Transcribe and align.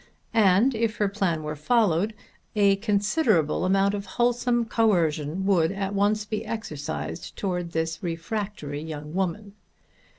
And, 0.33 0.73
if 0.73 0.95
her 0.97 1.07
plan 1.07 1.43
were 1.43 1.55
followed, 1.55 2.15
a 2.55 2.77
considerable 2.77 3.65
amount 3.65 3.93
of 3.93 4.07
wholesome 4.17 4.65
coercion 4.65 5.45
would 5.45 5.71
at 5.71 5.93
once 5.93 6.25
be 6.25 6.43
exercised 6.43 7.35
towards 7.37 7.71
this 7.73 8.01
refractory 8.01 8.81
young 8.81 9.13
woman. 9.13 9.53